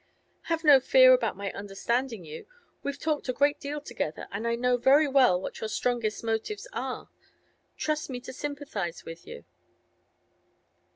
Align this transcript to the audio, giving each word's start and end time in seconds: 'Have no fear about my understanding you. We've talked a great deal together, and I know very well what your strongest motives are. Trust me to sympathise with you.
'Have 0.45 0.63
no 0.63 0.79
fear 0.79 1.13
about 1.13 1.37
my 1.37 1.51
understanding 1.51 2.25
you. 2.25 2.47
We've 2.81 2.97
talked 2.97 3.29
a 3.29 3.33
great 3.33 3.59
deal 3.59 3.79
together, 3.79 4.27
and 4.31 4.47
I 4.47 4.55
know 4.55 4.77
very 4.77 5.07
well 5.07 5.39
what 5.39 5.61
your 5.61 5.69
strongest 5.69 6.23
motives 6.23 6.67
are. 6.73 7.11
Trust 7.77 8.09
me 8.09 8.19
to 8.21 8.33
sympathise 8.33 9.05
with 9.05 9.27
you. 9.27 9.45